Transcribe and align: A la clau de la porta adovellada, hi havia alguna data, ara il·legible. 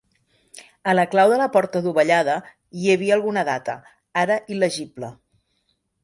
A 0.91 0.93
la 0.99 1.03
clau 1.09 1.33
de 1.33 1.35
la 1.41 1.47
porta 1.55 1.81
adovellada, 1.83 2.37
hi 2.83 2.89
havia 2.93 3.13
alguna 3.17 3.43
data, 3.49 3.75
ara 4.23 4.39
il·legible. 4.55 5.11